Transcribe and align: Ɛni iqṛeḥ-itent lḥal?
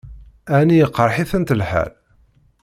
Ɛni 0.57 0.77
iqṛeḥ-itent 0.85 1.55
lḥal? 1.59 1.91